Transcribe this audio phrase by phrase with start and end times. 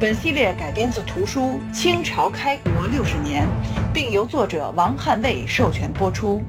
[0.00, 3.44] 本系列改编自图书《清朝开国六十年》，
[3.92, 6.40] 并由作者王汉卫授权播出。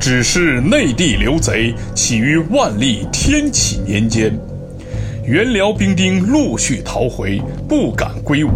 [0.00, 4.36] 只是内地流贼起于万历天启年间，
[5.24, 8.50] 元辽兵丁陆续逃回，不敢归伍。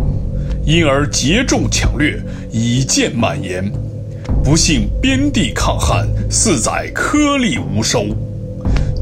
[0.64, 2.20] 因而结众抢掠，
[2.50, 3.64] 以渐蔓延。
[4.42, 8.06] 不幸边地抗旱，四载颗粒无收。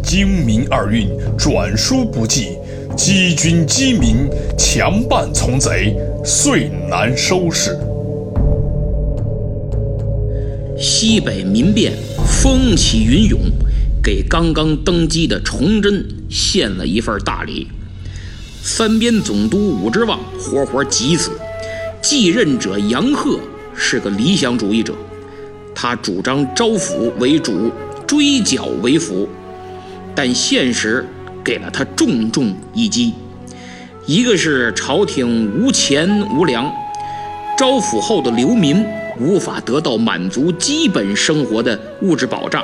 [0.03, 2.50] 京民二运转输不济，
[2.97, 7.77] 积军积民，强办从贼，遂难收拾。
[10.78, 11.92] 西北民变
[12.27, 13.41] 风起云涌，
[14.02, 17.69] 给刚刚登基的崇祯献了一份大礼。
[18.62, 21.30] 三边总督武之望活活急死。
[22.02, 23.41] 继任者杨鹤
[23.75, 24.95] 是个理想主义者，
[25.75, 27.70] 他主张招抚为主，
[28.06, 29.28] 追剿为辅，
[30.14, 31.06] 但现实
[31.42, 33.12] 给了他重重一击。
[34.06, 36.70] 一个是朝廷无钱无粮，
[37.58, 38.84] 招抚后的流民
[39.19, 42.62] 无法得到满足基本生活的物质保障；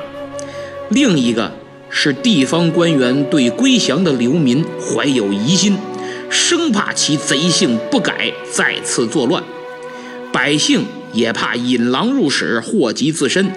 [0.89, 1.51] 另一个
[1.89, 5.77] 是地方官员对归降的流民怀有疑心。
[6.29, 9.43] 生怕其贼性不改，再次作乱；
[10.31, 13.51] 百姓也怕引狼入室，祸及自身，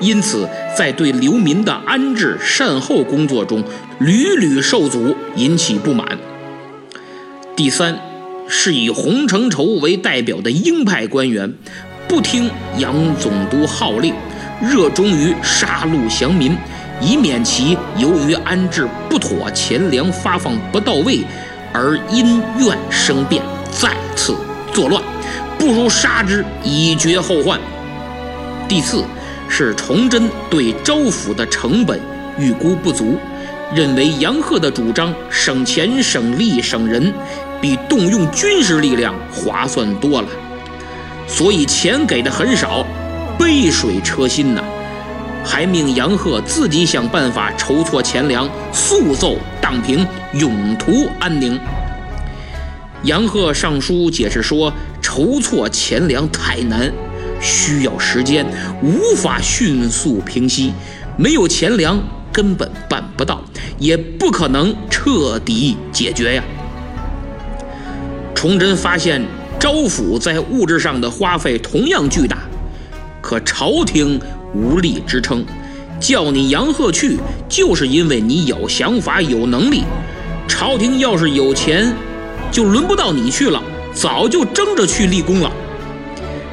[0.00, 3.62] 因此在对流民的安置善后工作中
[4.00, 6.18] 屡屡受阻，引起不满。
[7.56, 7.98] 第三，
[8.48, 11.52] 是以洪承畴为代表的鹰派官员，
[12.06, 14.14] 不听杨总督号令，
[14.62, 16.56] 热衷于杀戮降民，
[17.00, 21.20] 以免其由于安置不妥，钱粮发放不到位。
[21.70, 24.34] 而因怨生变，再次
[24.72, 25.02] 作乱，
[25.58, 27.58] 不如杀之以绝后患。
[28.68, 29.04] 第四
[29.48, 32.00] 是崇祯对招抚的成本
[32.38, 33.16] 预估不足，
[33.74, 37.12] 认为杨鹤的主张省钱省力省人，
[37.60, 40.28] 比动用军事力量划算多了，
[41.26, 42.86] 所以钱给的很少，
[43.38, 44.62] 杯水车薪呐。
[45.44, 51.58] 还命杨鹤自己想办法筹措钱粮，速奏荡平，永图安宁。
[53.04, 54.70] 杨鹤上书解释说，
[55.18, 56.92] 筹措钱粮太难，
[57.40, 58.46] 需要时间，
[58.80, 60.72] 无法迅速平息。
[61.16, 62.00] 没有钱粮，
[62.32, 63.42] 根本办不到，
[63.80, 66.44] 也不可能彻底解决呀。
[68.32, 69.20] 崇祯发现
[69.58, 72.38] 招抚在物质上的花费同样巨大，
[73.20, 74.20] 可朝廷。
[74.54, 75.44] 无力支撑，
[76.00, 77.18] 叫你杨鹤去，
[77.50, 79.82] 就是因为你有想法、有能力。
[80.48, 81.92] 朝廷要是有钱，
[82.50, 83.62] 就轮不到你去了，
[84.00, 85.50] 早就争着去立功了。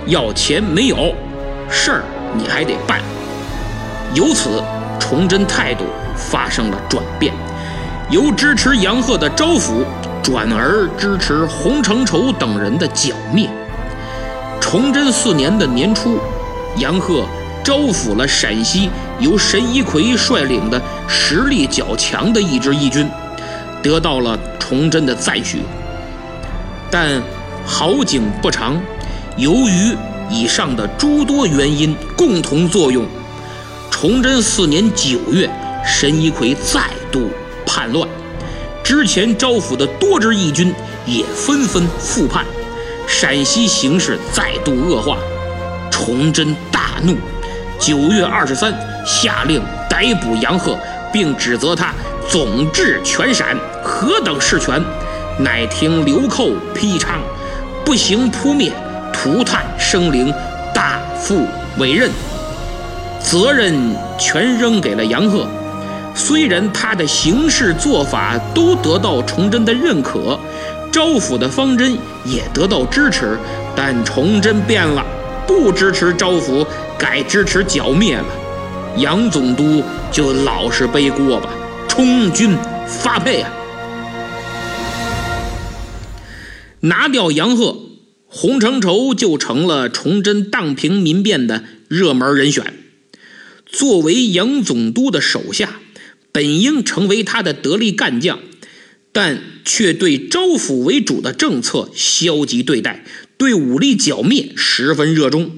[0.08, 1.14] 要钱没有，
[1.70, 2.04] 事儿
[2.36, 3.00] 你还得办。
[4.16, 4.64] 由此，
[5.00, 5.86] 崇祯态度
[6.16, 7.32] 发生了转变，
[8.10, 9.84] 由支持杨鹤的招抚，
[10.24, 13.48] 转而支持洪承畴等人的剿灭。
[14.60, 16.18] 崇祯四年的年初，
[16.78, 17.26] 杨鹤。
[17.64, 23.10] 招抚了陕西由神一奎率领的实力较强的一支义军，
[23.82, 25.64] 得到了崇祯的赞许。
[26.92, 27.20] 但
[27.66, 28.80] 好景不长，
[29.38, 29.96] 由于
[30.30, 33.06] 以上的诸多原因共同作用，
[33.90, 35.50] 崇祯四年九月，
[35.86, 36.82] 神一奎再
[37.12, 37.30] 度
[37.66, 38.08] 叛乱，
[38.84, 40.74] 之前招抚的多支义军
[41.06, 42.46] 也纷纷复叛，
[43.08, 45.18] 陕西形势再度恶化，
[45.90, 47.18] 崇祯大怒。
[47.80, 48.74] 九月二十三，
[49.06, 50.78] 下令逮捕杨鹤，
[51.12, 51.94] 并指责他
[52.30, 54.82] 总治全陕，何等事权？
[55.38, 57.20] 乃听流寇披昌，
[57.86, 58.72] 不行扑灭，
[59.14, 60.34] 涂炭生灵，
[60.74, 61.46] 大负
[61.78, 62.10] 委任，
[63.20, 65.48] 责任全扔给了杨鹤。
[66.16, 70.40] 虽然他的行事做法都得到崇祯的认可，
[70.92, 73.38] 招抚的方针也得到支持，
[73.76, 75.06] 但崇祯变了，
[75.46, 76.66] 不支持招抚。
[76.98, 78.26] 改支持剿灭了，
[78.96, 81.50] 杨总督就老实背锅吧，
[81.90, 83.50] 充军发配啊！
[86.86, 87.80] 拿掉杨鹤，
[88.28, 92.74] 洪承畴就成了崇祯荡平民变的热门人选。
[93.66, 95.80] 作为杨总督的手下，
[96.32, 98.40] 本应成为他的得力干将，
[99.12, 103.04] 但却对招抚为主的政策消极对待，
[103.36, 105.52] 对武力剿灭十分热衷。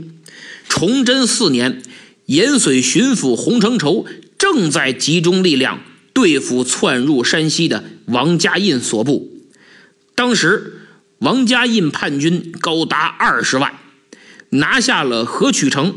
[0.70, 1.82] 崇祯四年，
[2.28, 4.06] 延绥巡抚洪承畴
[4.38, 5.82] 正在集中力量
[6.14, 9.30] 对付窜入山西的王家印所部。
[10.16, 10.87] 当时，
[11.20, 13.74] 王家印叛军高达二十万，
[14.50, 15.96] 拿下了河曲城。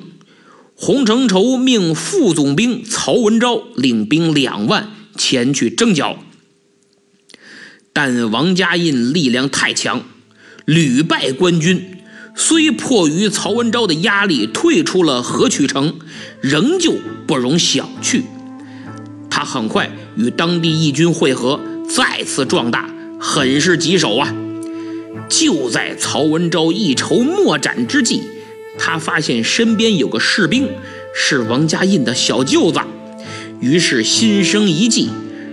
[0.74, 6.16] 洪承畴命副总兵曹文昭领兵两万前去征剿，
[7.92, 10.02] 但王家印力量太强，
[10.64, 11.98] 屡败官军。
[12.34, 15.98] 虽迫于曹文昭的压力退出了河曲城，
[16.40, 16.94] 仍旧
[17.26, 18.22] 不容小觑。
[19.28, 22.88] 他很快与当地义军会合，再次壮大，
[23.20, 24.34] 很是棘手啊！
[25.28, 28.22] 就在曹文昭一筹莫展之际，
[28.78, 30.68] 他发现身边有个士兵
[31.14, 32.80] 是王家印的小舅子，
[33.60, 35.08] 于是心生一计，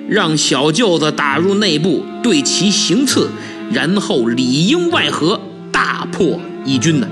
[0.09, 3.29] 让小舅子打入内部对其行刺，
[3.71, 6.39] 然后里应外合，大破。
[6.65, 7.07] 义军呢？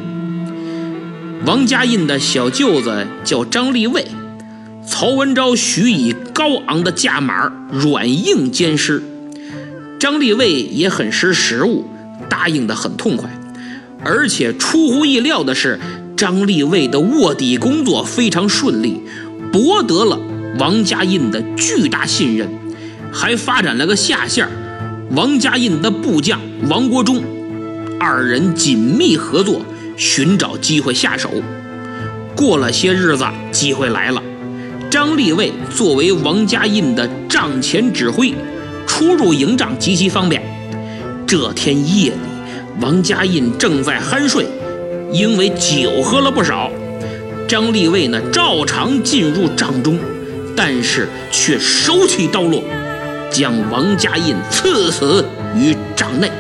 [1.46, 4.06] 王家印的小舅子叫张立卫，
[4.86, 9.02] 曹文昭许以高昂的价码软硬兼施。
[9.98, 11.86] 张立卫也很识时务，
[12.30, 13.30] 答应的很痛快。
[14.04, 15.80] 而且出乎意料的是，
[16.16, 19.02] 张立卫的卧底工作非常顺利，
[19.52, 20.20] 博得了
[20.60, 22.48] 王家印的巨大信任，
[23.12, 24.48] 还发展了个下线
[25.12, 26.40] 王家印的部将
[26.70, 27.24] 王国忠。
[28.00, 29.66] 二人紧密合作，
[29.98, 31.32] 寻找机会下手。
[32.36, 34.22] 过了些日子，机会来了。
[34.92, 38.34] 张立卫作为王家印的帐前指挥，
[38.86, 40.42] 出入营帐极其方便。
[41.28, 42.18] 这天夜里，
[42.80, 44.46] 王家印正在酣睡，
[45.12, 46.70] 因为酒喝了不少，
[47.48, 49.98] 张立卫呢照常进入帐中，
[50.56, 52.62] 但是却手起刀落，
[53.32, 55.26] 将王家印刺死
[55.56, 56.32] 于帐内。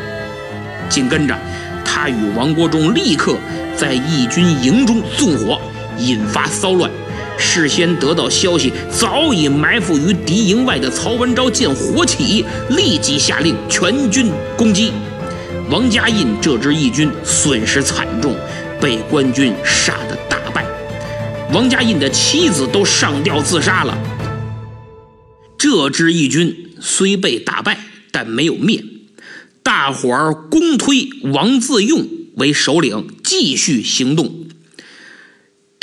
[0.87, 1.35] 紧跟着，
[1.83, 3.35] 他与王国忠立刻
[3.75, 5.59] 在义军营中纵火，
[5.97, 6.91] 引发骚乱。
[7.37, 14.91] 事先得到消息，早已埋伏于敌营外的曹文昭见火起，立即下令全军攻击。
[15.69, 18.35] 王家印这支义军损失惨重，
[18.79, 20.65] 被官军杀得大败。
[21.51, 23.97] 王家印的妻子都上吊自杀了。
[25.57, 27.79] 这支义军虽被打败，
[28.11, 28.83] 但没有灭。
[29.63, 34.44] 大伙儿公推王自用为首领，继续行动。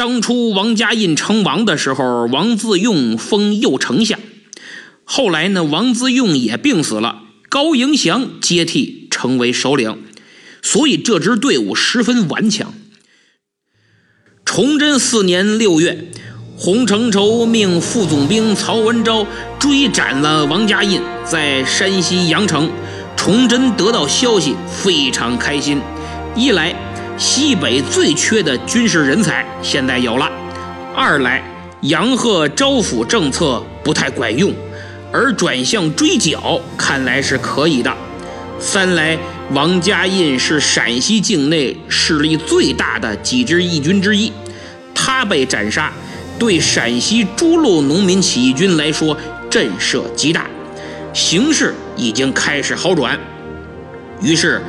[0.03, 4.19] 当初王家印称王的时候，王自用封右丞相。
[5.05, 10.03] 后来呢，王自用也病死了，高迎祥接替成为首领。
[10.61, 12.75] 所以这支队伍十分顽强。
[14.45, 16.11] 崇祯四年六月，
[16.57, 19.25] 洪承畴命副总兵曹文昭
[19.61, 22.69] 追斩了王家印，在山西阳城。
[23.17, 25.81] 崇祯得到消息非常开心，
[26.35, 26.75] 一来
[27.19, 30.27] 西北最缺的军事人才现在有了；
[30.95, 31.43] 二来
[31.83, 34.53] 杨鹤招抚政策不太管用，
[35.13, 37.91] 而转向追剿看来是可以的；
[38.59, 39.17] 三来
[39.53, 44.33] 王家印是陕西境内势力最大的几支义军之一，
[44.95, 45.93] 他被斩杀，
[46.39, 49.17] 对陕西诸路农民起义军来说
[49.51, 50.47] 震慑极大。
[51.13, 53.19] 形势已经开始好转，
[54.23, 54.63] 于是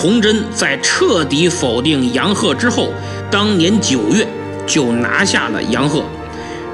[0.00, 2.90] 崇祯在彻底否定杨鹤之后，
[3.30, 4.26] 当年九月
[4.66, 6.02] 就拿下了杨鹤，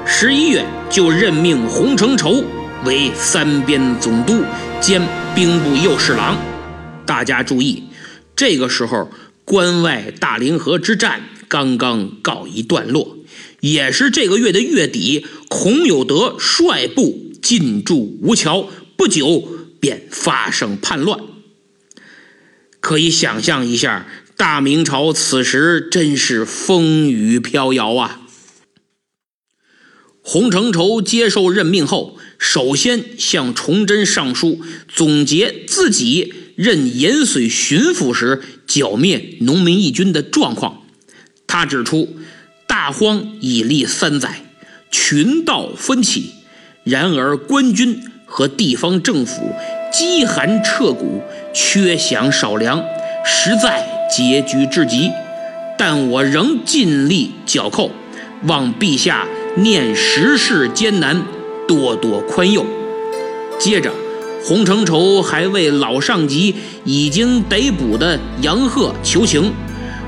[0.05, 2.41] 十一月就任命洪承畴
[2.85, 4.41] 为三边总督
[4.79, 5.01] 兼
[5.35, 6.37] 兵部右侍郎。
[7.05, 7.83] 大家注意，
[8.33, 9.11] 这个时候
[9.43, 11.19] 关外大凌河之战
[11.49, 13.17] 刚刚告一段落，
[13.59, 18.69] 也是这个月的月底，孔有德率部进驻吴桥。
[18.95, 19.43] 不久
[19.81, 21.19] 便发生叛乱，
[22.79, 28.21] 可以想象一下，大明朝此时真是风雨飘摇啊！
[30.21, 40.83] 洪承畴接受任命后，首先向崇祯上书，总结自己任延绥巡抚时剿灭农民义军的状况。
[41.45, 42.17] 他指出，
[42.67, 44.45] 大荒已历三载，
[44.91, 46.31] 群盗纷起，
[46.83, 48.01] 然而官军。
[48.29, 49.55] 和地方政府
[49.91, 51.21] 饥寒彻骨，
[51.53, 52.83] 缺饷少粮，
[53.25, 55.11] 实在拮据至极。
[55.77, 57.91] 但我仍尽力剿寇，
[58.43, 59.25] 望陛下
[59.55, 61.23] 念时事艰难，
[61.67, 62.65] 多多宽宥。
[63.59, 63.91] 接着，
[64.43, 69.51] 洪承畴还为老上级已经逮捕的杨鹤求情，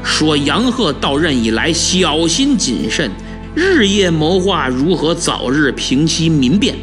[0.04, 3.12] 说杨鹤到任以来小心谨慎，
[3.56, 6.76] 日夜谋划如何早日平息民变。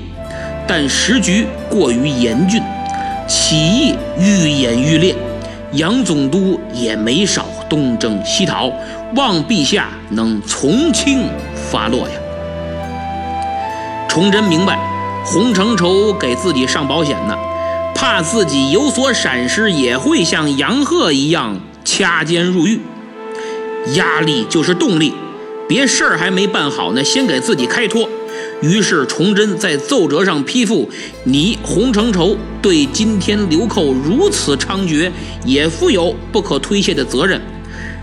[0.68, 2.60] 但时局过于严峻，
[3.26, 5.14] 起义愈演愈烈，
[5.72, 8.70] 杨总督也没少东征西讨，
[9.14, 11.28] 望陛下能从轻
[11.70, 12.14] 发落呀。
[14.08, 14.78] 崇祯明白，
[15.24, 17.36] 洪承畴给自己上保险呢，
[17.94, 22.80] 怕自己有所闪失，也会像杨鹤一样掐尖入狱。
[23.94, 25.12] 压力就是动力，
[25.68, 28.08] 别事儿还没办好呢，先给自己开脱。
[28.62, 30.88] 于是，崇祯在奏折上批复：
[31.24, 35.10] 你洪承畴对今天流寇如此猖獗，
[35.44, 37.40] 也负有不可推卸的责任。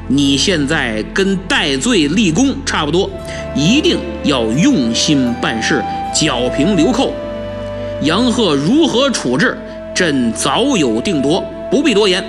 [0.08, 3.10] 你现在跟戴罪立功差不多，
[3.56, 5.84] 一定要用心办事，
[6.14, 7.14] 剿平流寇。
[8.02, 9.58] 杨鹤如何处置，
[9.96, 12.24] 朕早有定夺，不必多言。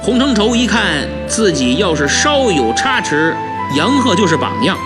[0.00, 3.36] 洪承畴一看自己要是稍有差池，
[3.76, 4.76] 杨鹤就是榜样。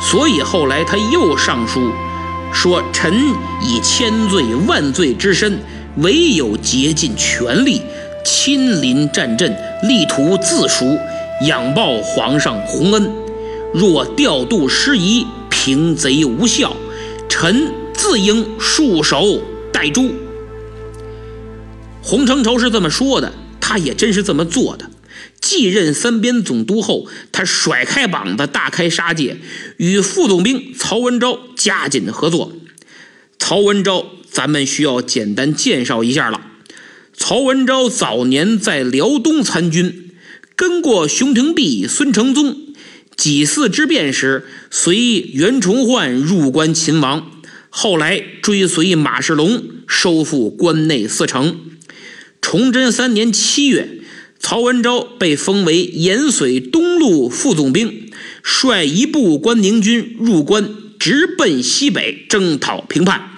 [0.00, 1.92] 所以后来他又上书
[2.52, 3.14] 说：“臣
[3.62, 5.58] 以千罪万罪之身，
[5.98, 7.82] 唯有竭尽全力，
[8.24, 10.98] 亲临战阵，力图自赎，
[11.46, 13.12] 仰报皇上洪恩。
[13.72, 16.74] 若调度失宜，平贼无效，
[17.28, 19.38] 臣自应束手
[19.72, 20.10] 待诛。”
[22.02, 24.84] 洪承畴是这么说的，他也真是这么做的。
[25.40, 29.38] 继任三边总督后，他甩开膀子，大开杀戒，
[29.78, 32.52] 与副总兵曹文昭加紧合作。
[33.38, 36.42] 曹文昭，咱们需要简单介绍一下了。
[37.16, 40.10] 曹文昭早年在辽东参军，
[40.54, 42.56] 跟过熊廷弼、孙承宗。
[43.16, 44.96] 几次之变时，随
[45.32, 47.30] 袁崇焕入关擒王，
[47.70, 51.60] 后来追随马世龙收复关内四城。
[52.42, 53.99] 崇祯三年七月。
[54.42, 58.10] 曹文昭被封为延绥东路副总兵，
[58.42, 63.28] 率一部关宁军入关，直奔西北征讨平叛。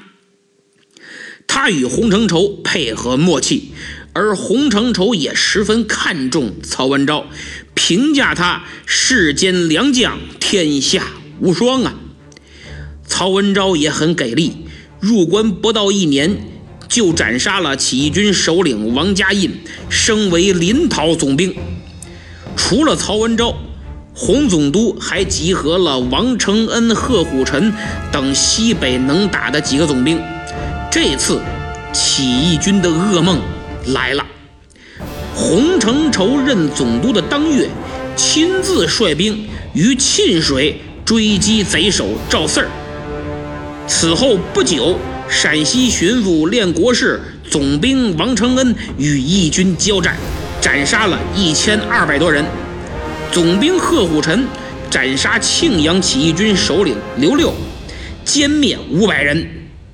[1.48, 3.72] 他与洪承畴配合默契，
[4.12, 7.26] 而洪承畴也十分看重曹文昭，
[7.74, 11.04] 评价他世间良将，天下
[11.40, 11.98] 无双啊。
[13.04, 14.52] 曹文昭也很给力，
[15.00, 16.51] 入关不到一年。
[16.92, 19.50] 就斩杀了起义军首领王家印，
[19.88, 21.56] 升为临洮总兵。
[22.54, 23.54] 除了曹文昭，
[24.14, 27.72] 洪总督还集合了王承恩、贺虎臣
[28.12, 30.20] 等西北能打的几个总兵。
[30.90, 31.40] 这次
[31.94, 33.40] 起义军的噩梦
[33.86, 34.26] 来了。
[35.34, 37.70] 洪承畴任总督的当月，
[38.14, 42.68] 亲自率兵于沁水追击贼首赵四儿。
[43.88, 44.98] 此后不久。
[45.34, 47.18] 陕西巡抚练国士
[47.50, 50.14] 总兵王承恩与义军交战，
[50.60, 52.44] 斩杀了一千二百多人。
[53.32, 54.44] 总兵贺虎臣
[54.90, 57.52] 斩杀庆阳起义军首领刘六，
[58.26, 59.48] 歼灭五百人。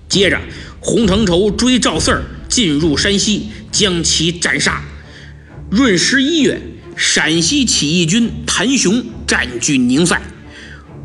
[0.09, 0.39] 接着，
[0.81, 4.83] 洪承畴追赵四儿进入山西，将其斩杀。
[5.71, 6.61] 闰十一月，
[6.97, 10.21] 陕西起义军谭雄占据宁塞，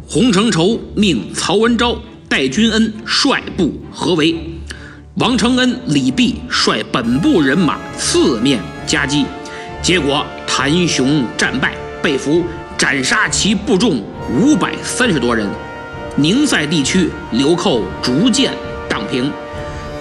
[0.07, 2.01] 洪承畴命曹文昭。
[2.33, 4.35] 戴君恩率部合围，
[5.17, 9.23] 王承恩、李弼率本部人马四面夹击，
[9.83, 12.43] 结果谭雄战败被俘，
[12.75, 15.47] 斩杀其部众五百三十多人。
[16.15, 18.51] 宁塞地区流寇逐渐
[18.89, 19.31] 荡平。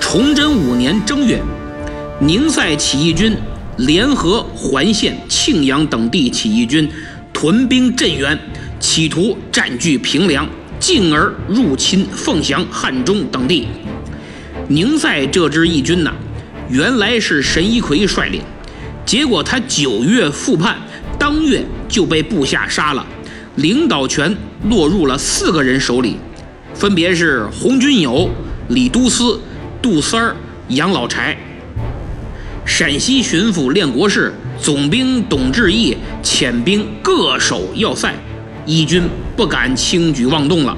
[0.01, 1.39] 崇祯五年正月，
[2.19, 3.37] 宁塞起义军
[3.77, 6.91] 联合环县、庆阳等地起义军，
[7.31, 8.39] 屯兵镇原，
[8.81, 10.49] 企图占据平凉。
[10.83, 13.69] 进而入侵凤翔、汉中等地。
[14.67, 16.12] 宁塞这支义军呢，
[16.69, 18.43] 原来是神一奎率领，
[19.07, 20.77] 结果他九月复叛，
[21.17, 23.07] 当月就被部下杀了，
[23.55, 24.37] 领导权
[24.69, 26.17] 落入了四个人手里，
[26.75, 28.29] 分别是洪君友、
[28.71, 29.41] 李都司、
[29.81, 30.37] 杜三儿、
[30.67, 31.39] 杨老柴。
[32.65, 38.12] 陕西巡抚练国士、总兵董志义遣兵各守要塞。
[38.66, 39.02] 义军
[39.37, 40.76] 不敢轻举妄动了。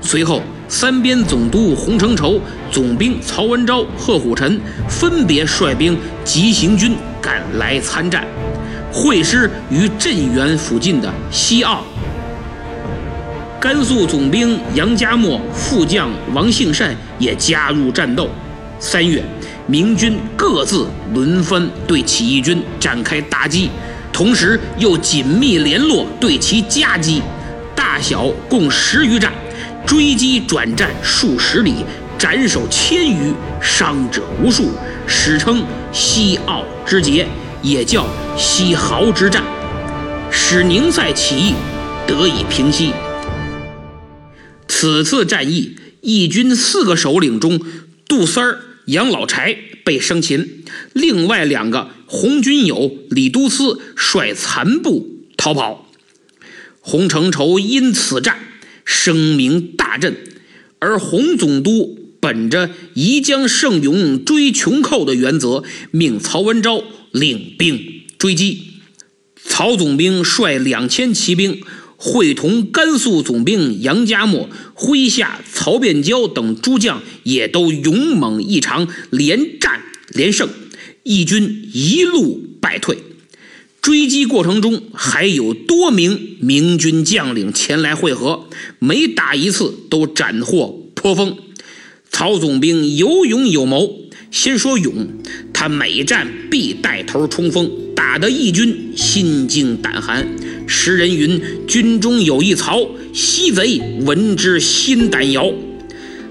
[0.00, 8.26] 随后，三边总督洪承畴、总兵曹文昭、贺虎臣分别率兵急行军赶来参战，
[8.92, 11.82] 会师于镇远附近的西澳。
[13.60, 18.28] 甘肃总兵杨家默、副将王兴善也加入战斗。
[18.80, 19.22] 三月，
[19.68, 23.70] 明军各自轮番对起义军展开打击。
[24.12, 27.22] 同时又紧密联络，对其夹击，
[27.74, 29.32] 大小共十余战，
[29.86, 31.76] 追击转战数十里，
[32.18, 34.70] 斩首千余，伤者无数，
[35.06, 37.26] 史称西奥之捷，
[37.62, 39.42] 也叫西濠之战，
[40.30, 41.54] 使宁塞起义
[42.06, 42.92] 得以平息。
[44.68, 47.60] 此次战役义军四个首领中，
[48.06, 55.88] 杜三儿、杨老柴被生擒，另外两个洪军友、李都司率残部逃跑。
[56.80, 58.38] 洪承畴因此战
[58.84, 60.14] 声名大振，
[60.78, 68.74] 而洪总督本着宜将胜勇追穷寇的原则，命曹文昭领兵追击。
[69.42, 71.62] 曹总兵率两千骑兵。
[72.04, 80.48] 会同甘肃总兵杨家默麾下曹变蛟等诸将也都勇猛异常，连战连胜，
[81.02, 82.98] 义军一路败退。
[83.80, 91.36] 追击过程中还有多名明军将领前来会合，每打一次都斩获颇丰。
[92.10, 93.98] 曹总兵有勇有谋。
[94.30, 95.08] 先说勇，
[95.52, 100.26] 他每战必带头冲锋，打得义军心惊胆寒。
[100.66, 105.52] 诗人云：“军中有一曹，西贼闻之心胆摇。”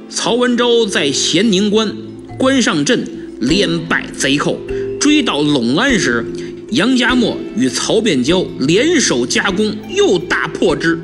[0.09, 1.95] 曹文昭在咸宁关
[2.39, 3.07] 关上阵，
[3.41, 4.57] 连败贼寇，
[4.99, 6.25] 追到陇安时，
[6.69, 10.97] 杨家默与曹变蛟联手夹攻，又大破之。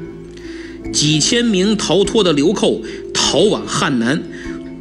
[0.93, 2.81] 几千名逃脱的流寇
[3.13, 4.23] 逃往汉南，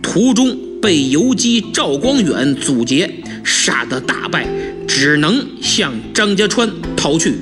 [0.01, 0.57] 途中。
[0.79, 3.11] 被游击赵光远阻截，
[3.43, 4.47] 杀得大败，
[4.87, 7.35] 只能向张家川逃去。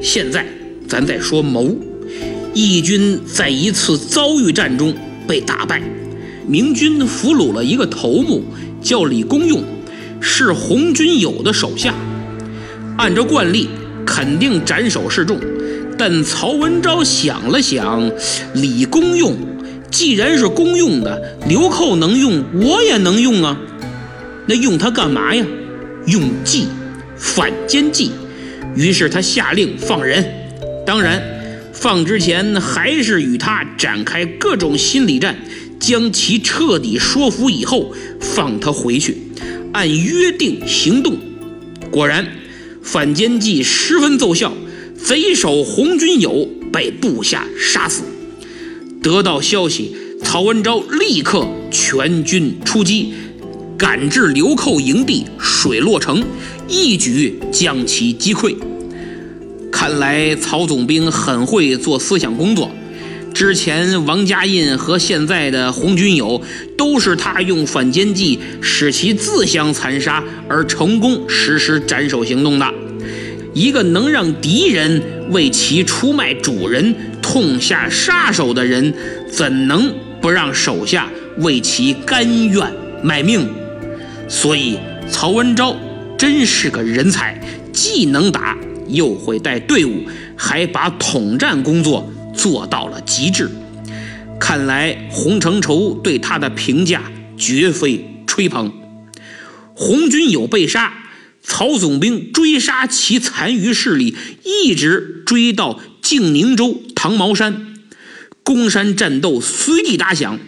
[0.00, 0.46] 现在
[0.88, 1.76] 咱再说谋，
[2.54, 4.94] 义军在一次遭遇战中
[5.26, 5.82] 被打败，
[6.46, 8.42] 明军俘虏了一个头目，
[8.84, 9.64] 叫李公用，
[10.20, 11.94] 是洪军友的手下。
[12.98, 13.70] 按照惯例，
[14.04, 15.40] 肯定斩首示众，
[15.98, 18.08] 但曹文昭想了想，
[18.54, 19.34] 李公用。
[19.90, 23.58] 既然是公用的，流寇能用，我也能用啊。
[24.46, 25.46] 那用它干嘛呀？
[26.06, 26.66] 用计，
[27.16, 28.10] 反间计。
[28.76, 30.22] 于是他下令放人。
[30.84, 31.22] 当然，
[31.72, 35.36] 放之前还是与他展开各种心理战，
[35.86, 39.18] 将其彻底说服以后，放他回去，
[39.74, 41.18] 按约定行动。
[41.90, 42.26] 果然，
[42.82, 44.54] 反间计十分奏效，
[44.96, 48.02] 贼首洪军友被部下杀死。
[49.02, 53.12] 得到消息，曹文昭立刻全军出击，
[53.76, 56.24] 赶至流寇营地水洛城，
[56.66, 58.56] 一举将其击溃。
[59.70, 62.70] 看来曹总兵很会做思想工作。
[63.34, 66.40] 之前王家印和现在的洪军友，
[66.78, 72.74] 都是他用反间计使其自相残杀，而成功实施斩首行动的。
[73.52, 76.94] 一个能让敌人为其出卖主人。
[77.20, 78.94] 痛下杀手的人，
[79.28, 82.70] 怎能不让手下为其甘愿
[83.02, 83.48] 卖命？
[84.28, 84.78] 所以
[85.10, 85.74] 曹文昭
[86.16, 87.40] 真是个人才，
[87.72, 88.56] 既能打，
[88.88, 90.02] 又会带队伍，
[90.36, 93.50] 还把统战工作做到了极致。
[94.40, 98.72] 看来洪承畴对他的评价绝非吹捧。
[99.74, 100.92] 洪军友被杀，
[101.42, 106.82] 曹总兵追杀其残余势力，一直追到靖宁州。
[106.94, 107.74] 唐茅山，
[108.42, 110.38] 攻山战斗随即打响。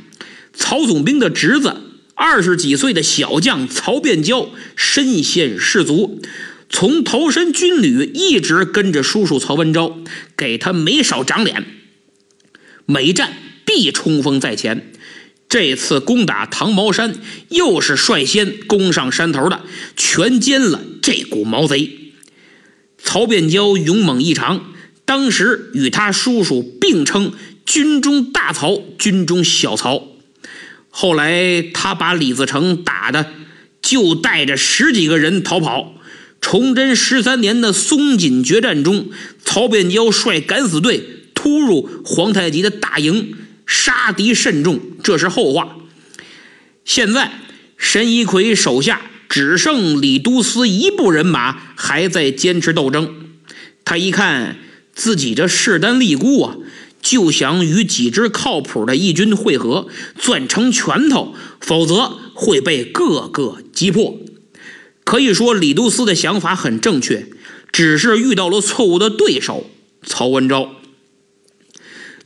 [0.52, 1.76] 曹总兵的侄子，
[2.14, 6.22] 二十几岁的小将曹变蛟，身先士卒，
[6.70, 9.98] 从投身军旅一直跟着叔叔曹文昭，
[10.36, 11.64] 给他没少长脸。
[12.86, 14.92] 每战必冲锋在前。
[15.48, 17.14] 这次攻打唐茅山，
[17.50, 19.60] 又是率先攻上山头的，
[19.96, 21.90] 全歼了这股毛贼。
[22.98, 24.72] 曹变蛟勇猛异常。
[25.04, 27.32] 当时与他叔叔并称
[27.64, 30.02] “军中大曹，军中小曹”。
[30.90, 33.30] 后来他把李自成打的，
[33.80, 35.94] 就带着十几个人逃跑。
[36.40, 39.10] 崇祯十三年的松锦决战中，
[39.44, 41.15] 曹变蛟率敢死队
[41.46, 45.76] 突入皇太极的大营，杀敌甚众，这是后话。
[46.84, 47.30] 现在
[47.76, 53.14] 神一奎手下只剩李都司一部人马还在坚持斗争。
[53.84, 54.56] 他一看。
[54.92, 56.56] 自己这势单力孤啊，
[57.02, 64.16] 就想与几支靠谱的义军会合，攥成拳头，否则会被各个击破。
[65.04, 67.26] 可以说，李都司的想法很正确，
[67.70, 69.66] 只是遇到了错误的对手
[70.02, 70.70] 曹文昭。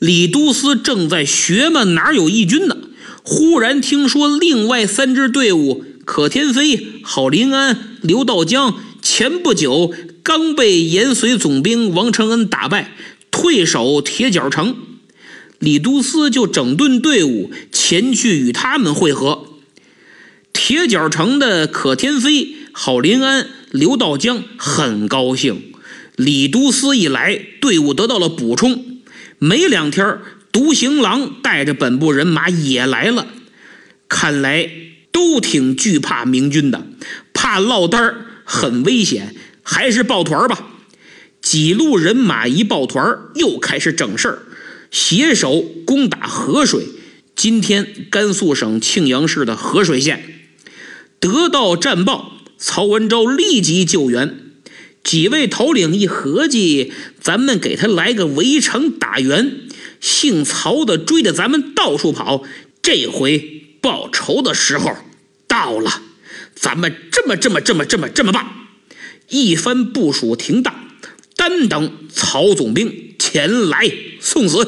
[0.01, 2.77] 李都司正在学嘛，哪有义军呢？
[3.23, 9.95] 忽然听说另外三支队伍，可天飞、郝林安、刘道江，前不久。
[10.23, 12.93] 刚被延绥总兵王承恩打败，
[13.31, 14.75] 退守铁角城，
[15.59, 19.47] 李都司就整顿队伍前去与他们会合。
[20.53, 25.63] 铁角城的可天飞、郝林安、刘道江很高兴，
[26.17, 28.90] 李都司一来，队伍得到了补充。
[29.43, 30.19] 没两天，
[30.53, 33.27] 独行狼带着本部人马也来了，
[34.07, 34.71] 看来
[35.11, 36.87] 都挺惧怕明军的，
[37.33, 40.67] 怕落单很危险，还是抱团吧。
[41.41, 44.39] 几路人马一抱团，又开始整事儿，
[44.91, 46.87] 携手攻打河水。
[47.35, 50.23] 今天甘肃省庆阳市的河水县
[51.19, 54.50] 得到战报，曹文昭立即救援。
[55.03, 59.63] 几位头领一合计，咱们给他来个围城打援。
[60.01, 62.43] 姓曹的追着咱们到处跑，
[62.83, 64.97] 这回报仇的时候
[65.47, 66.03] 到了。
[66.55, 68.47] 咱们这么这么这么这么这么办？
[69.29, 70.75] 一番部署停当，
[71.37, 74.67] 单等曹总兵前来送死。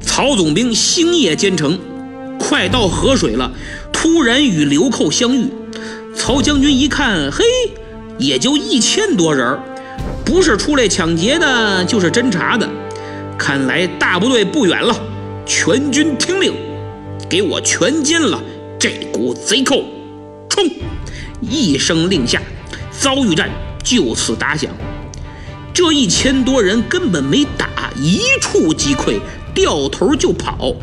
[0.00, 1.78] 曹总兵星夜兼程，
[2.38, 3.54] 快到河水了，
[3.92, 5.46] 突然与流寇相遇。
[6.14, 7.44] 曹将军一看，嘿，
[8.20, 9.58] 也就一千多人
[10.24, 12.68] 不是出来抢劫的，就是侦查的。
[13.38, 14.94] 看来大部队不远了，
[15.46, 16.52] 全军听令，
[17.28, 18.40] 给我全歼了
[18.78, 19.82] 这股贼寇！
[20.48, 20.68] 冲！
[21.40, 22.40] 一声令下，
[22.90, 23.48] 遭遇战
[23.82, 24.70] 就此打响。
[25.72, 29.18] 这一千多人根本没打，一触即溃，
[29.54, 30.74] 掉头就跑。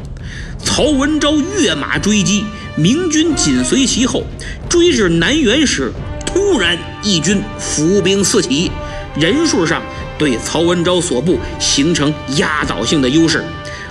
[0.63, 2.43] 曹文昭跃马追击，
[2.76, 4.23] 明军紧随其后。
[4.67, 5.91] 追至南垣时，
[6.38, 8.71] 突然义军伏兵四起，
[9.15, 9.82] 人数上。
[10.19, 13.43] 对曹文昭所部形成压倒性的优势，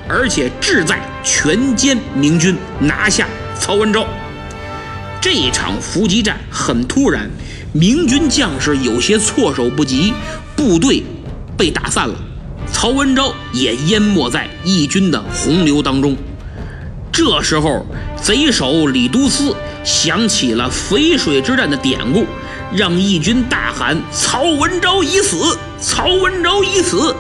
[0.09, 3.27] 而且志在全歼明军，拿下
[3.59, 4.07] 曹文昭。
[5.21, 7.29] 这场伏击战很突然，
[7.73, 10.13] 明军将士有些措手不及，
[10.55, 11.03] 部队
[11.57, 12.15] 被打散了，
[12.73, 16.17] 曹文昭也淹没在义军的洪流当中。
[17.17, 17.83] 这时候，
[18.21, 22.27] 贼首李都司想起了淝水之战的典故。
[22.75, 25.57] 让义军大喊：“曹文昭已死！
[25.81, 27.17] 曹文昭已死！”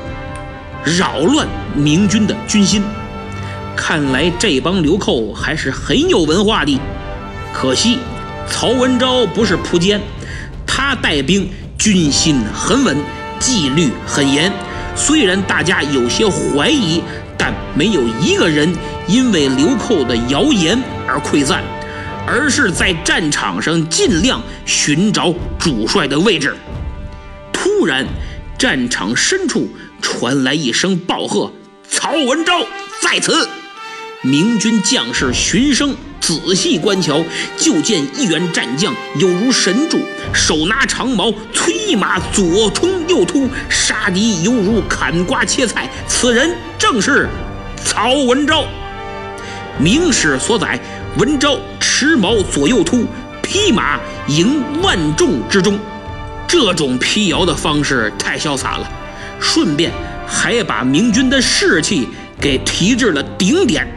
[0.84, 2.82] 扰乱明军的军心。
[3.74, 6.78] 看来这帮流寇还是很有文化的。
[7.54, 7.98] 可惜
[8.46, 9.98] 曹文昭不是仆监，
[10.66, 12.98] 他带兵军心很稳，
[13.40, 14.52] 纪律很严。
[14.94, 17.02] 虽然大家有些怀疑，
[17.38, 18.70] 但没有一个人
[19.06, 21.62] 因为流寇的谣言而溃散。
[22.28, 26.56] 而是在战场上尽量寻找主帅的位置。
[27.52, 28.04] 突然，
[28.58, 29.70] 战场深处
[30.02, 31.52] 传来一声暴喝
[31.88, 32.66] ：“曹文昭
[33.00, 33.48] 在此！”
[34.22, 37.22] 明军将士循声仔细观瞧，
[37.56, 40.00] 就见一员战将有如神助，
[40.34, 45.88] 手拿长矛，催马左冲右突，杀敌犹如砍瓜切菜。
[46.08, 47.28] 此人正是
[47.84, 48.64] 曹文昭。
[49.78, 50.78] 明史所载。
[51.18, 53.06] 文昭持矛左右突，
[53.42, 55.78] 匹马迎万众之中。
[56.46, 58.86] 这种辟谣的方式太潇洒了，
[59.40, 59.90] 顺便
[60.26, 62.06] 还把明军的士气
[62.38, 63.88] 给提至了顶点，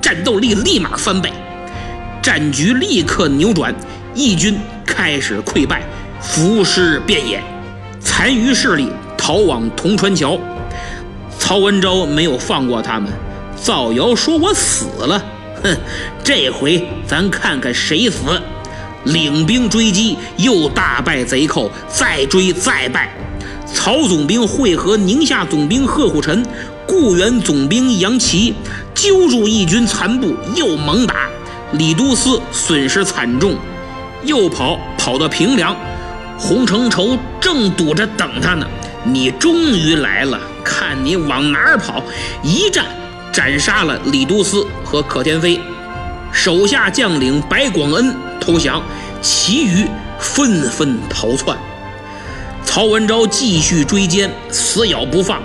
[0.00, 1.30] 战斗力立马翻倍，
[2.22, 3.74] 战局立刻扭转，
[4.14, 5.82] 义军开始溃败，
[6.20, 7.42] 伏尸遍野，
[8.00, 10.38] 残余势力逃往铜川桥。
[11.38, 13.12] 曹文昭没有放过他们，
[13.62, 15.24] 造谣说我死了。
[15.62, 15.76] 哼，
[16.24, 18.18] 这回咱看看谁死！
[19.04, 23.12] 领兵追击，又大败贼寇，再追再败。
[23.66, 26.44] 曹总兵会合宁夏总兵贺虎臣、
[26.86, 28.54] 固原总兵杨琦，
[28.94, 31.28] 揪住义军残部，又猛打。
[31.72, 33.56] 李都司损失惨重，
[34.24, 35.76] 又跑跑到平凉。
[36.38, 38.66] 洪承畴正堵着等他呢。
[39.04, 42.02] 你终于来了，看你往哪儿跑！
[42.42, 42.84] 一战。
[43.32, 45.58] 斩杀了李都司和可天飞，
[46.32, 48.82] 手下将领白广恩投降，
[49.22, 49.86] 其余
[50.18, 51.56] 纷纷逃窜。
[52.62, 55.42] 曹文昭继续追歼，死咬不放。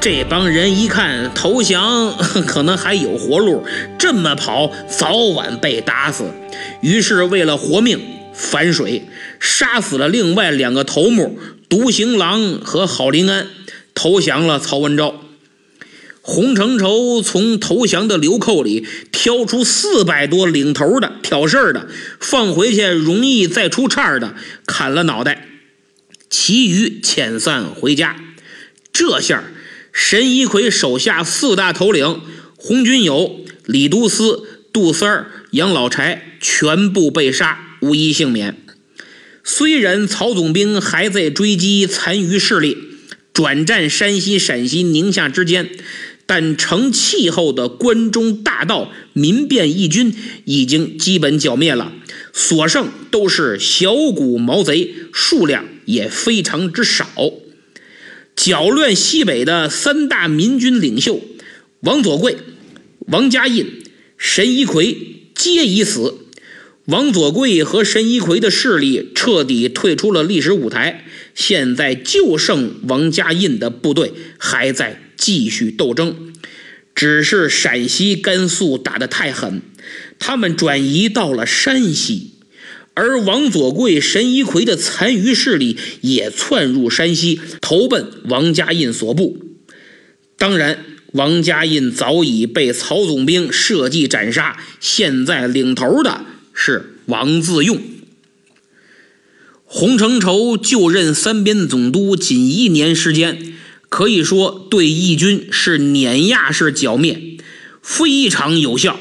[0.00, 3.62] 这帮人一看投降 可能还有活路，
[3.98, 6.24] 这么跑早晚被打死。
[6.80, 8.00] 于是为了活命，
[8.32, 13.46] 反水杀死了另外两个头目独行郎和郝林安，
[13.94, 15.14] 投降了曹文昭。
[16.28, 24.34] 洪承畴从投降的流寇里挑出四百多领头的挑事儿的，放回去容易再出岔的，
[24.66, 25.46] 砍了脑袋，
[26.28, 28.16] 其余遣散回家。
[28.92, 29.44] 这下，
[29.92, 32.20] 神一奎手下四大头领
[32.56, 38.56] 洪军友、李都司、杜三儿、杨老柴全部被杀，无一幸免。
[39.44, 42.76] 虽然曹总兵还在追击残余势力，
[43.32, 45.70] 转战山西、陕西、宁夏之间。
[46.26, 50.12] 但成气候的关中大道民变义军
[50.44, 51.92] 已经基本剿灭了，
[52.32, 57.06] 所剩都是小股毛贼，数量也非常之少。
[58.34, 61.22] 搅乱西北的三大民军领袖
[61.80, 62.36] 王佐贵、
[63.06, 63.84] 王家印、
[64.18, 66.14] 神一奎皆已死。
[66.86, 76.32] 王佐贵和神一奎的势力彻底退出了历史舞台，现在就剩王家印的部队还在继续斗争。
[76.94, 79.60] 只是陕西、甘肃打得太狠，
[80.18, 82.32] 他们转移到了山西，
[82.94, 89.38] 而王佐贵、神一奎的残余势力也窜入山西，投奔王家印所部。
[90.38, 96.24] 当然，王家印早已被曹总兵设计斩杀，现在领头的。
[96.58, 97.78] 是王自用。
[99.64, 103.54] 洪承畴就任三边总督仅一年时间，
[103.96, 107.38] 可以说对义军是碾压式剿灭，
[107.80, 108.98] 非常有效。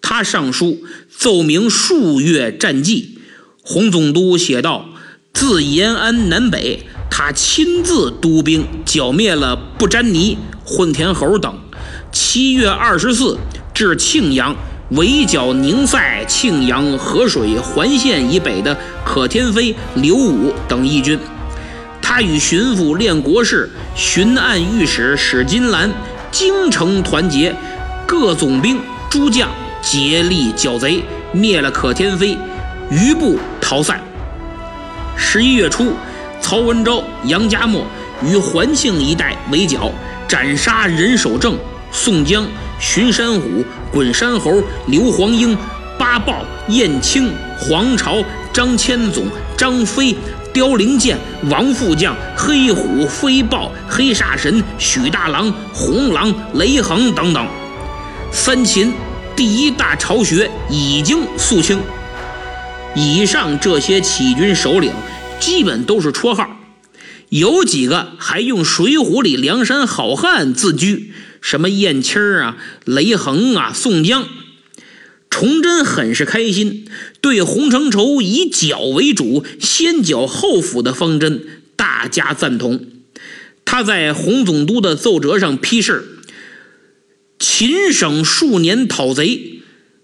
[0.00, 3.18] 他上书奏明数月战绩，
[3.60, 4.90] 洪总督写道：
[5.32, 11.52] 自延安南北，他亲自督兵剿灭了不沾泥、混田猴等。
[12.12, 13.36] 七月二十四
[13.74, 14.54] 至庆阳。
[14.90, 21.18] 围剿宁塞、庆阳、河水环县以北的可天飞、刘武等义军，
[22.22, 25.90] 与巡抚练国事、巡按御史史金兰
[26.30, 27.54] 京城团结，
[28.06, 29.48] 各总兵诸将
[29.82, 31.02] 竭力剿贼，
[31.32, 32.36] 灭了可天飞，
[32.90, 34.00] 余部逃散。
[35.16, 35.92] 十一月初，
[36.40, 37.84] 曹文昭、杨家默
[38.24, 39.90] 于环庆一带围剿，
[40.28, 41.56] 斩杀任守正、
[41.92, 42.46] 宋江。
[42.78, 45.54] 巡山虎、滚山猴、刘黄英、
[45.98, 50.16] 八豹、燕青、黄巢、张千总、张飞、
[50.52, 57.46] 凋零剑、王副将、黑虎、飞豹、黑煞神、许大郎、红狼、雷横等等，
[58.32, 58.92] 三秦
[59.36, 61.78] 第一大巢穴已经肃清。
[62.94, 64.92] 以上这些起军首领，
[65.38, 66.46] 基本都是绰号，
[67.28, 71.12] 有几个还用《水浒》里梁山好汉自居。
[71.40, 74.24] 什么燕青啊，雷横啊，宋江，
[75.30, 76.84] 崇祯很是开心，
[77.22, 81.42] 对洪承畴以剿为主，先剿后抚的方针
[81.76, 82.84] 大加赞同。
[83.64, 86.18] 他在洪总督的奏折上批示：
[87.38, 89.60] 秦省数年讨贼，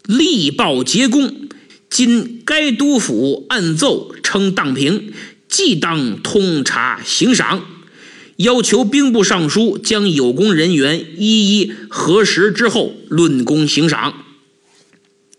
[0.06, 1.48] 力报捷功，
[1.90, 5.12] 今该督府按奏称荡平，
[5.48, 7.66] 即当通查行赏。
[8.36, 14.25] 要求兵部尚书将有功人员一一核实之后论功行赏。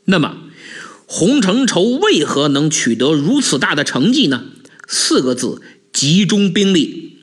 [0.09, 0.37] 那么，
[1.05, 4.41] 洪承畴为何能取得如此大的成绩呢？
[4.87, 7.17] 四个字：集中兵力。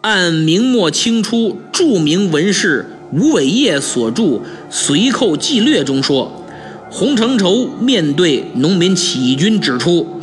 [0.00, 4.22] 按明末清初著名文士吴伟业所著
[4.70, 6.46] 《随寇纪略》中说，
[6.90, 10.18] 洪承畴面对农民起义军，指出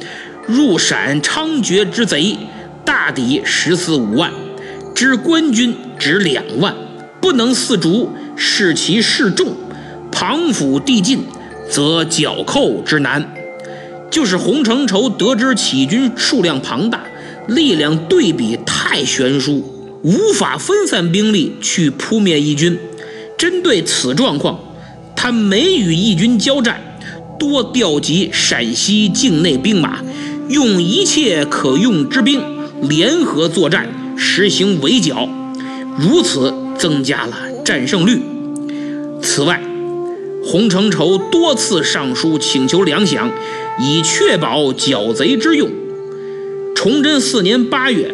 [0.47, 2.35] 入陕猖獗之贼，
[2.83, 4.31] 大抵十四五万。
[4.95, 6.75] 知官军只两万，
[7.21, 9.55] 不能四逐，视其势众，
[10.11, 11.19] 庞府地近，
[11.71, 13.34] 则剿寇之难。
[14.12, 17.01] 就是洪承畴得知起义军数量庞大，
[17.47, 19.63] 力量对比太悬殊，
[20.03, 22.77] 无法分散兵力去扑灭义军。
[23.38, 24.60] 针对此状况，
[25.15, 26.81] 他没与义军交战，
[27.39, 29.99] 多调集陕西境内兵马，
[30.49, 32.41] 用一切可用之兵
[32.81, 33.88] 联合作战。
[34.17, 35.27] 实行围剿，
[35.97, 38.21] 如此增加了战胜率。
[39.19, 39.60] 此外，
[40.43, 43.30] 洪承畴多次上书请求粮饷，
[43.80, 45.69] 以确保剿贼之用。
[46.75, 48.13] 崇祯四年八月，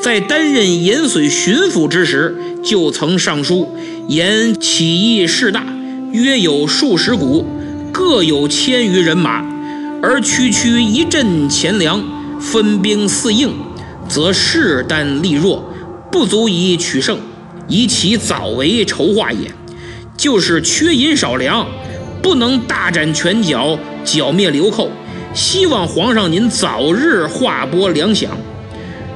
[0.00, 3.68] 在担任延绥巡抚之时，就曾上书
[4.08, 5.66] 言起义势大，
[6.12, 7.44] 约有数十股，
[7.92, 9.44] 各有千余人马，
[10.02, 12.02] 而区区一阵钱粮，
[12.40, 13.50] 分兵四应。
[14.08, 15.68] 则势单力弱，
[16.12, 17.18] 不足以取胜，
[17.66, 19.50] 以其早为筹划也。
[20.16, 21.66] 就是缺银少粮，
[22.22, 24.90] 不能大展拳脚剿灭流寇。
[25.34, 28.28] 希望皇上您早日划拨粮饷。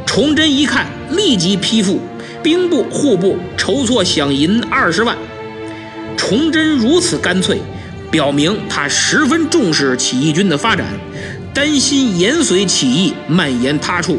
[0.04, 2.00] 崇祯一看，立即批复
[2.42, 5.16] 兵部、户部筹措饷银二十万。
[6.16, 7.58] 崇祯如此干脆，
[8.10, 10.86] 表明他十分重视起义军的发展，
[11.54, 14.18] 担心延绥起义蔓延他处。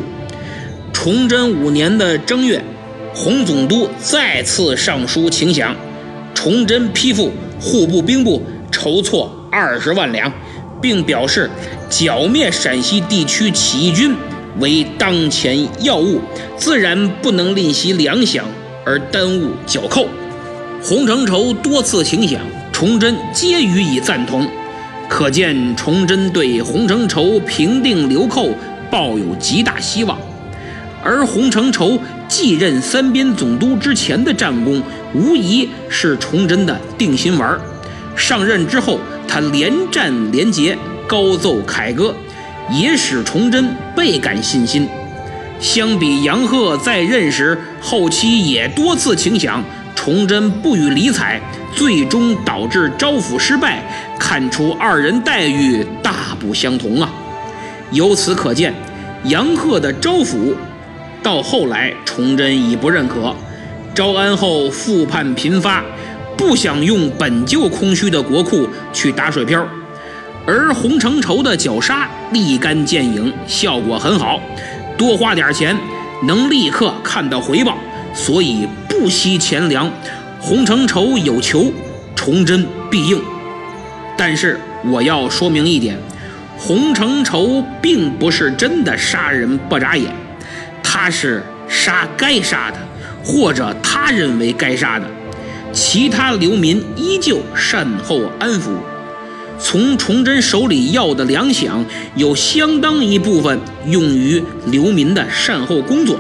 [0.91, 2.63] 崇祯五年的正月，
[3.13, 5.73] 洪总督再次上书请饷，
[6.41, 10.33] 崇祯批复户部、兵部筹措二十万两，
[10.81, 11.47] 并表示
[11.87, 14.15] 剿灭陕西地区起义军
[14.57, 16.19] 为当前要务，
[16.57, 18.41] 自然不能吝惜粮饷
[18.83, 20.07] 而耽误剿寇。
[20.81, 22.39] 洪承畴多次请饷，
[22.71, 24.47] 崇祯皆予以赞同，
[25.07, 28.49] 可见崇祯对洪承畴平定流寇
[28.89, 30.17] 抱有极大希望。
[31.03, 31.99] 而洪承畴
[32.31, 34.81] 继任三边总督之前的战功，
[35.13, 37.59] 无疑是崇祯的定心丸。
[38.15, 42.15] 上任之后，他连战连捷，高奏凯歌，
[42.71, 44.87] 也使崇祯倍感信心。
[45.59, 49.61] 相比杨鹤在任时，后期也多次请降，
[49.93, 51.41] 崇祯不予理睬，
[51.75, 53.83] 最终导致招抚失败。
[54.17, 57.11] 看出二人待遇大不相同啊！
[57.91, 58.73] 由此可见，
[59.25, 60.55] 杨鹤的招抚
[61.21, 63.35] 到后来，崇祯已不认可。
[63.93, 65.83] 招安后复叛频发。
[66.37, 69.63] 不想用本就空虚的国库去打水漂，
[70.43, 74.41] 而洪承畴的绞杀立竿见影，效果很好，
[74.97, 75.77] 多花点钱
[76.23, 77.77] 能立刻看到回报，
[78.15, 79.87] 所以不惜钱粮。
[80.39, 81.71] 洪承畴有求，
[82.15, 83.21] 崇祯必应。
[84.17, 85.95] 但是我要说明一点，
[86.57, 90.11] 洪承畴并不是真的杀人不眨眼，
[90.83, 92.77] 他是杀该杀的，
[93.23, 95.05] 或者他认为该杀的。
[95.73, 98.71] 其他流民依旧善后安抚，
[99.57, 101.69] 从崇祯手里要的粮饷
[102.15, 106.19] 有相当一部分用于流民的善后工作，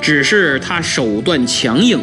[0.00, 2.00] 只是他手段强硬，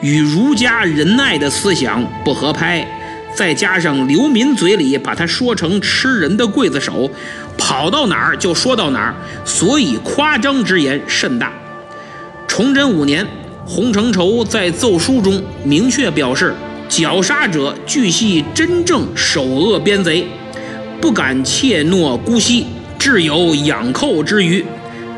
[0.00, 2.86] 与儒家仁爱的思想不合拍，
[3.34, 7.10] 再加上流民嘴里把他说成吃人的刽子手，
[7.56, 9.14] 跑到哪儿就说到哪儿，
[9.44, 11.52] 所以夸张之言甚大。
[12.46, 13.26] 崇祯五年。
[13.64, 16.52] 洪承畴在奏书中明确表示，
[16.88, 20.26] 绞杀者俱系真正首恶边贼，
[21.00, 22.66] 不敢怯懦姑息，
[22.98, 24.64] 至有养寇之余；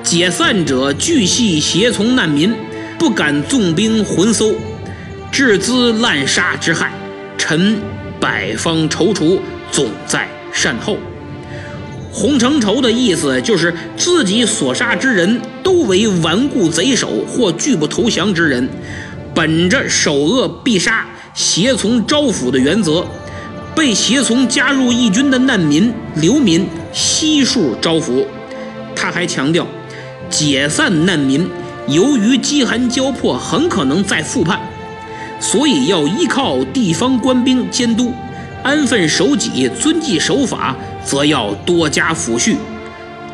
[0.02, 2.54] 解散者俱系胁从难民，
[2.98, 4.54] 不敢纵兵浑搜，
[5.32, 6.92] 致滋滥杀之害。
[7.38, 7.78] 臣
[8.20, 9.38] 百方踌躇，
[9.70, 10.96] 总在善后。
[12.12, 18.68] 洪承畴的意思就是自己所杀之人都为顽固贼首或拒不投降之人，
[19.34, 23.04] 本着首恶必杀、胁从招抚的原则，
[23.74, 28.24] 被胁从加入义军的难民、流民悉数招抚。
[28.94, 29.66] 他还强调，
[30.30, 31.50] 解散难民
[31.88, 34.60] 由于饥寒交迫，很可能再复叛，
[35.44, 38.14] 所以要依靠地方官兵监督。
[38.62, 42.56] 安分守己、遵纪守法，则要多加抚恤；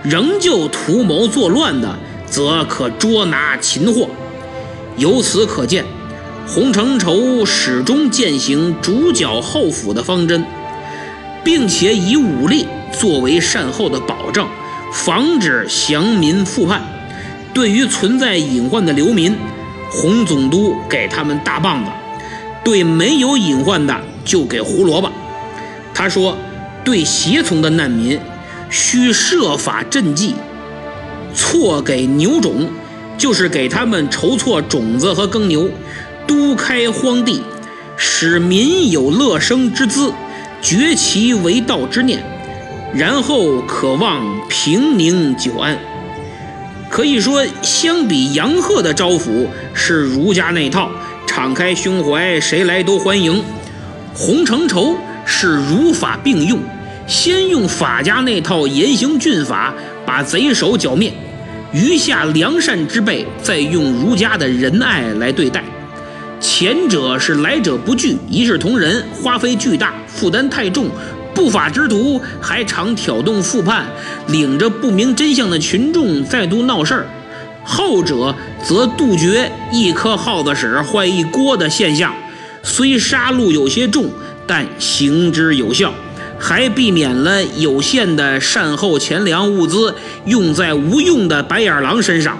[0.02, 1.96] 仍旧图谋作乱的，
[2.26, 4.08] 则可捉拿擒获。
[4.96, 5.84] 由此可见，
[6.48, 10.44] 洪承畴始终践行主剿后抚的方针，
[11.44, 14.48] 并且以武力作为善后的保证，
[14.92, 16.82] 防止降民复叛。
[17.54, 19.36] 对于存在隐患的流民，
[19.92, 21.90] 洪总督给他们大棒子；
[22.64, 25.10] 对没有隐患的，就给胡萝卜。
[25.94, 26.36] 他说
[26.84, 28.18] ：“对胁从的难民，
[28.70, 30.34] 需设法赈济，
[31.34, 32.68] 错给牛种，
[33.18, 35.68] 就是给他们筹措种子和耕牛，
[36.26, 37.42] 都开荒地，
[37.96, 40.12] 使民有乐生之资，
[40.62, 42.22] 绝其为道之念，
[42.94, 45.78] 然后可望平宁久安。”
[46.90, 50.90] 可以说，相比杨鹤的招抚，是儒家那套，
[51.30, 53.40] 敞开胸怀，谁来都欢迎。
[54.12, 54.96] 洪承畴。
[55.24, 56.58] 是儒法并用，
[57.06, 59.72] 先用法家那套严刑峻法
[60.04, 61.12] 把贼首剿灭，
[61.72, 65.62] 余下良善之辈再用儒家的仁爱来对待。
[66.40, 70.88] 前者是来者不拒，一视同仁，花费巨大，负担太重，
[71.32, 73.86] 不法之徒还常挑动复叛，
[74.26, 77.06] 领着不明真相的群众再度闹事儿。
[77.64, 82.14] 后者则杜绝一颗耗子屎坏一锅的现象，
[82.62, 84.10] 虽杀戮有些重。
[84.46, 85.94] 但行之有效，
[86.36, 89.94] 还避免了有限的善后钱粮物资
[90.24, 92.36] 用在无用的白眼狼身上。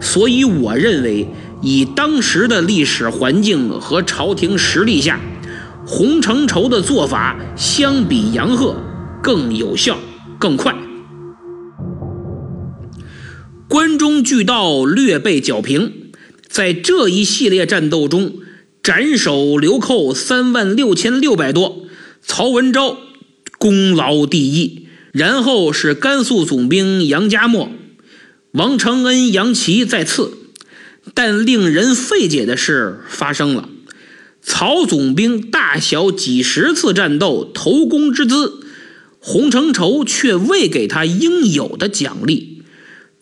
[0.00, 1.28] 所以，我认为
[1.60, 5.20] 以当时的历史环境和朝廷实力下，
[5.86, 8.74] 洪承畴的做法相比杨鹤
[9.22, 9.98] 更有效、
[10.38, 10.74] 更快。
[13.72, 16.10] 关中巨盗略被剿平，
[16.46, 18.34] 在这一系列战斗中。
[18.82, 21.86] 斩首流寇三万六千六百多，
[22.20, 22.98] 曹文昭
[23.58, 27.70] 功劳第一，然后是甘肃总兵杨家默、
[28.50, 30.34] 王承恩、杨琦在次。
[31.14, 33.70] 但令人费解的事发生了：
[34.42, 38.66] 曹总兵大小几十次战斗头功之资，
[39.18, 42.51] 洪承畴却未给他应有的奖励。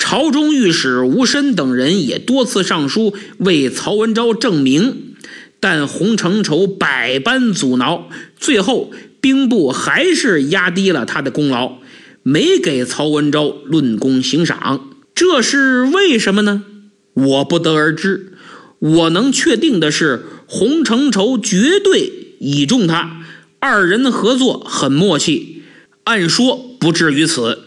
[0.01, 5.15] 朝中御史吴申等人也多次上书为曹文昭证明。
[5.61, 8.91] 但洪承畴百般阻挠，最后
[9.21, 11.75] 兵部还是压低了他的功劳，
[12.23, 14.89] 没给曹文昭论功行赏。
[15.15, 16.65] 这是为什么呢？
[17.13, 18.33] 我不得而知。
[18.79, 23.21] 我能确定的是，洪承畴绝对倚重他，
[23.59, 25.63] 二人合作很默契。
[26.05, 27.59] 按说不至于此，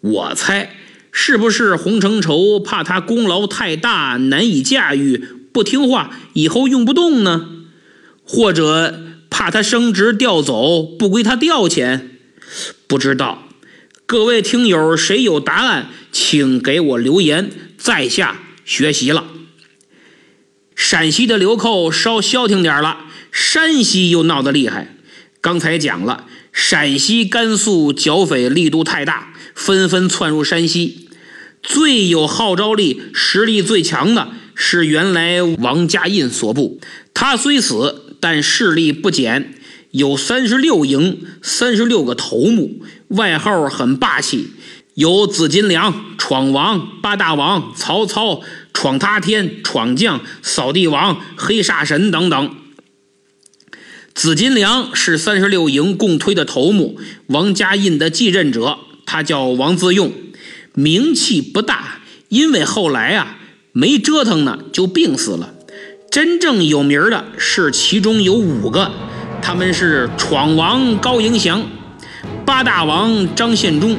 [0.00, 0.74] 我猜
[1.22, 7.46] 是不是洪承畴怕他功劳太大，难以驾驭，不听话，以后用不动呢？
[8.24, 8.98] 或者
[9.28, 12.00] 怕他升职调走，不归他调遣？
[12.86, 13.46] 不知道。
[14.06, 19.26] 各位听友，谁有答案，请给我留言，在下学习了。
[20.74, 22.96] 陕西的流寇稍消停点了，
[23.30, 24.96] 山西又闹得厉害。
[25.42, 31.08] 刚才讲了，陕西、甘肃剿匪力度太大，纷纷窜入山西。
[31.62, 36.80] 最有号召力、实力最强的是原来王家印所部。
[37.12, 39.54] 他虽死，但势力不减，
[39.90, 44.50] 有三十六营、三十六个头目，外号很霸气。
[44.94, 48.42] 有紫金梁、闯王、八大王、曹操、
[48.74, 52.56] 闯他天、闯将、扫地王、黑煞神等等。
[54.14, 56.98] 紫金梁是三十六营共推的头目，
[57.28, 60.12] 王家印的继任者，他叫王自用，
[60.74, 63.36] 名气不大，因为后来啊
[63.72, 65.54] 没折腾呢就病死了。
[66.10, 68.90] 真正有名的是其中有五个，
[69.40, 71.62] 他们是闯王高迎祥、
[72.44, 73.96] 八大王张献忠。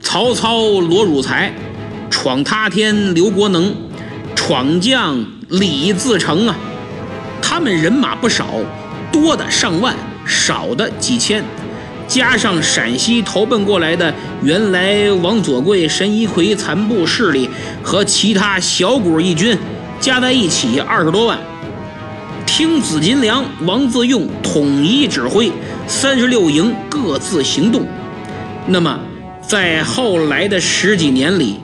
[0.00, 1.54] 曹操罗汝才，
[2.10, 3.74] 闯他天刘国能，
[4.34, 6.54] 闯将李自成啊，
[7.40, 8.46] 他们人马不少，
[9.10, 9.96] 多的上万，
[10.26, 11.42] 少的几千，
[12.14, 17.50] 加上陕西投奔过来的原来王左贵、神一奎残部势力
[17.82, 19.58] 和其他小股义军，
[19.98, 21.36] 加在一起二十多万。
[22.46, 25.50] 听紫金梁、王自用统一指挥，
[25.88, 27.84] 三十六营各自行动，
[28.68, 28.96] 那么。
[29.40, 31.56] 在后来的十几年里，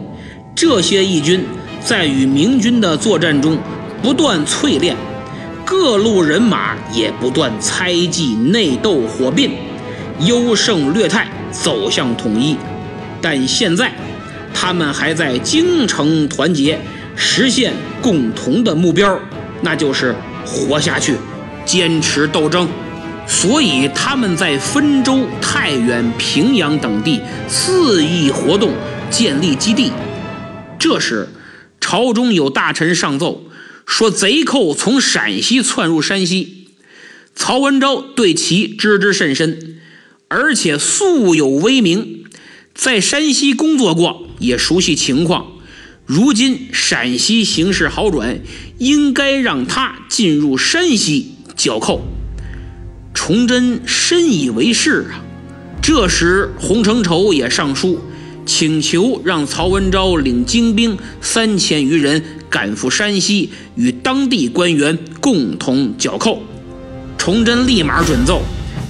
[0.53, 1.45] 这些义军
[1.81, 3.57] 在与明军的作战中
[4.03, 4.97] 不断淬炼，
[5.65, 9.53] 各路人马也不断猜忌、内斗、火并，
[10.21, 12.57] 优胜劣汰，走向统一。
[13.23, 13.93] 但现在，
[14.53, 16.79] 他们还在精诚团结，
[17.15, 19.19] 实现共同的目标，
[19.63, 20.15] 那就是
[20.45, 21.15] 活下去，
[21.65, 22.69] 坚持斗争。
[23.27, 28.73] 所以他们在汾州、太原、平阳等地肆意活动，
[29.09, 29.93] 建立基地。
[30.79, 31.29] 这时，
[31.81, 33.45] 朝中有大臣上奏
[33.87, 36.67] 说，贼寇从陕西窜入山西。
[37.37, 39.80] 曹文昭对其知之甚深，
[40.33, 42.23] 而且素有威名，
[42.73, 45.45] 在山西工作过，也熟悉情况。
[46.07, 48.39] 如今陕西形势好转，
[48.79, 52.03] 应该让他进入山西剿寇。
[53.13, 55.19] 崇祯深以为是啊。
[55.83, 57.99] 这时，洪承畴也上书，
[58.47, 66.41] 请求让曹文昭领精兵三千余人赶赴山西，与当地官员共同剿寇。
[67.19, 68.43] 崇祯立马准奏，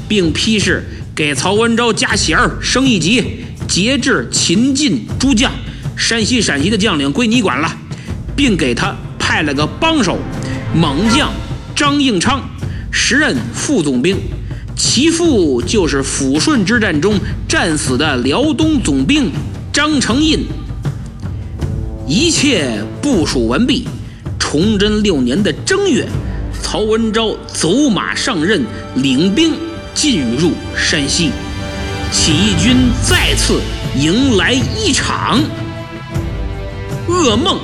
[0.06, 0.84] 并批示
[1.14, 5.52] 给曹文昭加衔升一级，节制秦晋诸将，
[5.96, 7.70] 山西、陕西的将领归你管了，
[8.34, 10.18] 并给他派了个帮手，
[10.74, 11.30] 猛将
[11.74, 12.40] 张应昌。
[12.92, 14.16] 时任副总兵，
[14.74, 19.30] 其父就是抚顺之战中战死的辽东总兵
[19.72, 20.44] 张承印。
[22.08, 23.86] 一切部署完毕，
[24.38, 26.04] 崇祯六年的正月，
[26.60, 28.64] 曹文昭走马上任，
[28.96, 29.52] 领兵
[30.02, 31.30] 进入山西，
[32.10, 33.60] 起义军再次
[33.94, 35.38] 迎来一场
[37.06, 37.60] 噩梦。